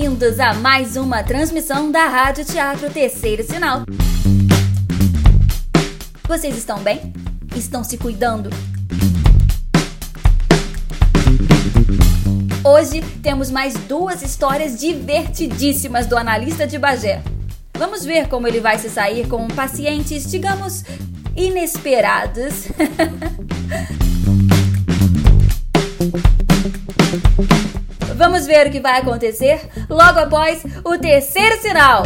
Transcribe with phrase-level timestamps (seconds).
[0.00, 3.82] Bem-vindos a mais uma transmissão da Rádio Teatro Terceiro Sinal.
[6.22, 7.12] Vocês estão bem?
[7.56, 8.48] Estão se cuidando?
[12.62, 17.20] Hoje temos mais duas histórias divertidíssimas do analista de Bagé.
[17.76, 20.84] Vamos ver como ele vai se sair com pacientes, digamos,
[21.34, 22.68] inesperados.
[28.38, 32.04] Vamos ver o que vai acontecer logo após o terceiro sinal.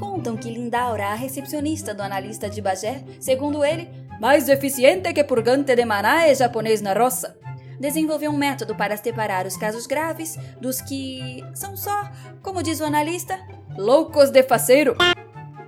[0.00, 3.88] Contam que Lindaura, a recepcionista do analista de Bagé, segundo ele,
[4.20, 7.43] mais eficiente que purgante de maná é japonês na roça
[7.78, 12.10] desenvolveu um método para separar os casos graves dos que são só,
[12.42, 13.38] como diz o analista,
[13.76, 14.96] loucos de faceiro.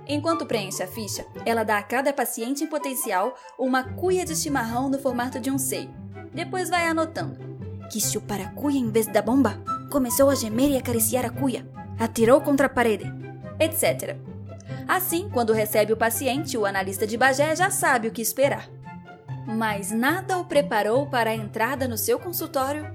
[0.07, 4.89] Enquanto preenche a ficha, ela dá a cada paciente em potencial uma cuia de chimarrão
[4.89, 5.93] no formato de um seio.
[6.33, 7.37] Depois vai anotando.
[7.91, 9.61] Quis chupar a cuia em vez da bomba.
[9.91, 11.67] Começou a gemer e acariciar a cuia.
[11.99, 13.05] Atirou contra a parede.
[13.59, 14.15] Etc.
[14.87, 18.76] Assim, quando recebe o paciente, o analista de Bagé já sabe o que esperar
[19.47, 22.85] mas nada o preparou para a entrada no seu consultório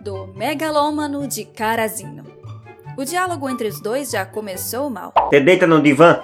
[0.00, 2.24] do megalômano de Carazinho.
[2.96, 5.12] O diálogo entre os dois já começou mal.
[5.28, 6.20] Te deita no divã.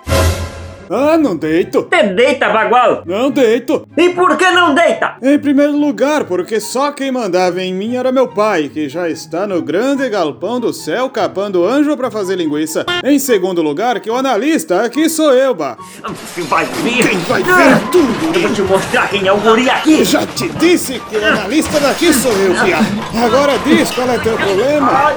[0.90, 1.82] Ah, não deito.
[1.84, 3.02] Te deita, bagual.
[3.06, 3.86] Não deito.
[3.96, 5.16] E por que não deita?
[5.22, 9.46] Em primeiro lugar, porque só quem mandava em mim era meu pai, que já está
[9.46, 12.84] no grande galpão do céu capando anjo para fazer linguiça.
[13.04, 15.76] Em segundo lugar, que o analista aqui sou eu, bah.
[16.02, 17.08] Você vai ver.
[17.08, 18.34] Quem vai ver tudo?
[18.34, 20.04] Eu vou te mostrar quem é o guri aqui.
[20.04, 22.78] Já te disse que o analista daqui sou eu, fia.
[23.24, 25.12] Agora diz qual é teu problema.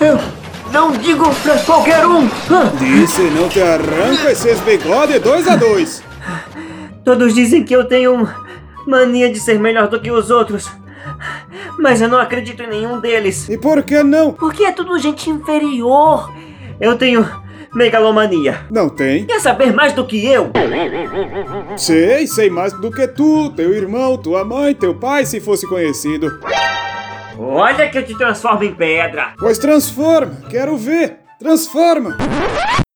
[0.00, 0.18] Eu
[0.76, 2.28] não digo pra qualquer um.
[2.78, 6.02] Disse, não te arranca esses bigodes dois a dois.
[7.02, 8.28] Todos dizem que eu tenho
[8.86, 10.70] mania de ser melhor do que os outros.
[11.78, 13.48] Mas eu não acredito em nenhum deles.
[13.48, 14.32] E por que não?
[14.32, 16.30] Porque é tudo gente inferior.
[16.78, 17.26] Eu tenho
[17.74, 18.60] megalomania.
[18.70, 19.24] Não tem.
[19.24, 20.50] Quer saber mais do que eu?
[21.78, 26.38] Sei, sei mais do que tu, teu irmão, tua mãe, teu pai, se fosse conhecido.
[27.38, 29.34] Olha que eu te transformo em pedra.
[29.38, 31.20] Pois transforma, quero ver.
[31.38, 32.16] Transforma.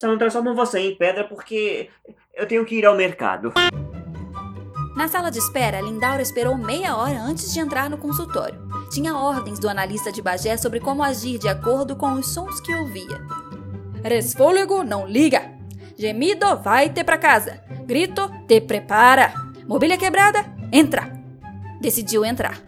[0.00, 1.90] Só não transformo você em pedra porque
[2.34, 3.52] eu tenho que ir ao mercado.
[4.96, 8.58] Na sala de espera, Lindaura esperou meia hora antes de entrar no consultório.
[8.90, 12.74] Tinha ordens do analista de Bagé sobre como agir de acordo com os sons que
[12.74, 13.20] ouvia.
[14.02, 15.52] Resfôlego, não liga.
[15.96, 17.62] Gemido, vai te pra casa.
[17.86, 19.34] Grito, te prepara.
[19.68, 21.12] Mobília quebrada, entra.
[21.80, 22.58] Decidiu entrar.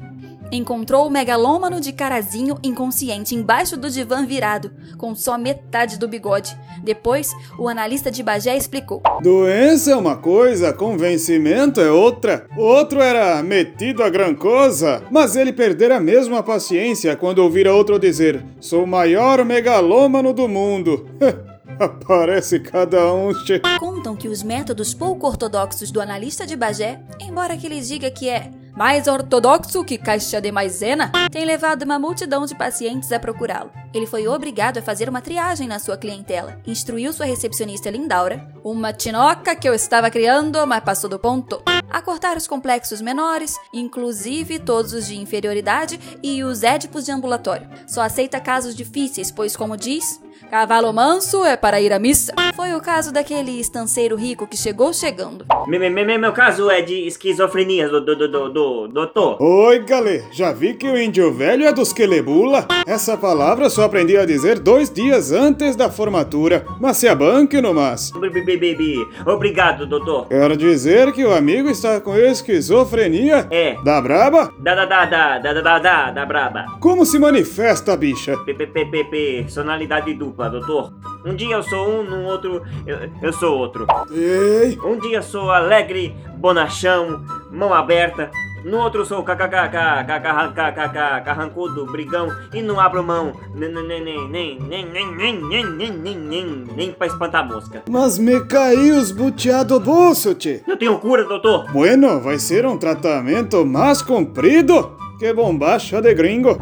[0.52, 6.54] Encontrou o megalômano de carazinho inconsciente embaixo do divã virado, com só metade do bigode.
[6.84, 9.02] Depois, o analista de Bagé explicou.
[9.22, 12.46] Doença é uma coisa, convencimento é outra.
[12.54, 17.72] O outro era metido a gran coisa, mas ele perdera mesmo a paciência quando ouvira
[17.72, 21.06] outro dizer: Sou o maior megalômano do mundo.
[21.80, 23.32] Aparece cada um.
[23.80, 28.28] Contam que os métodos pouco ortodoxos do analista de Bagé, embora que ele diga que
[28.28, 33.71] é mais ortodoxo que caixa de maisena, tem levado uma multidão de pacientes a procurá-lo.
[33.93, 36.59] Ele foi obrigado a fazer uma triagem na sua clientela.
[36.66, 42.00] Instruiu sua recepcionista Lindaura, uma tinoca que eu estava criando, mas passou do ponto, a
[42.00, 47.68] cortar os complexos menores, inclusive todos os de inferioridade e os édipos de ambulatório.
[47.86, 52.34] Só aceita casos difíceis, pois, como diz, Cavalo manso é para ir à missa.
[52.54, 55.46] Foi o caso daquele estanceiro rico que chegou chegando.
[55.66, 59.40] Me- me- me- meu caso é de esquizofrenia do, do, do, do, do doutor.
[59.40, 62.66] Oi, galê, já vi que o índio velho é dos quelebula?
[62.86, 66.66] Essa palavra só aprendi a dizer dois dias antes da formatura.
[66.80, 68.10] Mas se abanque no mas.
[68.56, 69.06] BBB.
[69.26, 70.26] Obrigado, doutor.
[70.30, 73.46] É Quero dizer que o amigo está com esquizofrenia.
[73.50, 73.76] É.
[73.82, 74.53] Da braba?
[74.59, 76.66] Da da da da da da da da braba.
[76.80, 78.36] Como se manifesta, bicha?
[78.44, 80.92] P p p p p personalidade dupla, doutor.
[81.24, 83.86] Um dia eu sou um, no outro eu, eu sou outro.
[84.10, 84.78] Ei.
[84.84, 88.30] Um dia eu sou alegre, bonachão, mão aberta.
[88.64, 92.28] No outro sou kkkkkkkkk, carrancudo, brigão.
[92.54, 96.92] E não abro mão nem nem nem nem nem nem nem nem nem nem nem
[96.92, 97.82] pra espantar mosca.
[97.88, 100.62] mas me caiu os buteados do bolso, tchê.
[100.66, 101.70] Eu tenho cura, doutor.
[101.72, 106.58] Bueno, vai ser um tratamento mais comprido que bombacha de gringo.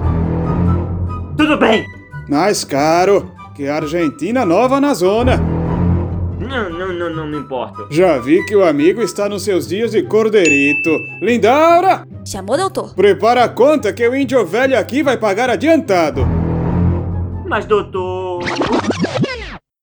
[1.37, 1.87] Tudo bem.
[2.29, 5.50] Mais caro que a Argentina nova na zona.
[6.51, 7.87] Não, não, não, não me importo.
[7.91, 10.91] Já vi que o amigo está nos seus dias de cordeirito.
[11.23, 12.95] Lindaura, Chamou, doutor?
[12.95, 16.27] prepara a conta que o índio velho aqui vai pagar adiantado.
[17.49, 18.43] Mas, doutor.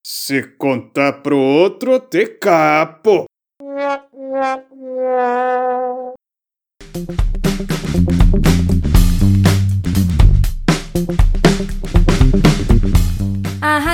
[0.06, 3.26] Se contar pro outro, te capo.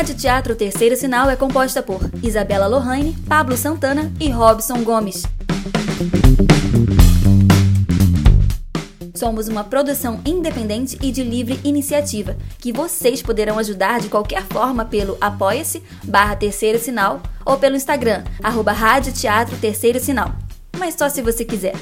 [0.04, 5.24] Rádio Teatro Terceiro Sinal é composta por Isabela Lohane, Pablo Santana e Robson Gomes.
[9.16, 14.84] Somos uma produção independente e de livre iniciativa, que vocês poderão ajudar de qualquer forma
[14.84, 20.36] pelo apoia-se barra terceiro sinal ou pelo Instagram, arroba Rádio Teatro Terceiro Sinal.
[20.78, 21.76] Mas só se você quiser.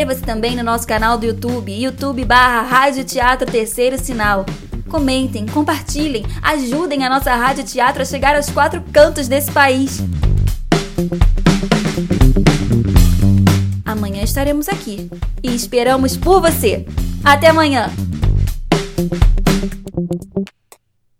[0.00, 4.46] Inscreva-se também no nosso canal do YouTube, YouTube barra Rádio Teatro Terceiro Sinal.
[4.88, 10.00] Comentem, compartilhem, ajudem a nossa Rádio Teatro a chegar aos quatro cantos desse país.
[13.84, 15.10] Amanhã estaremos aqui
[15.42, 16.86] e esperamos por você.
[17.22, 17.90] Até amanhã!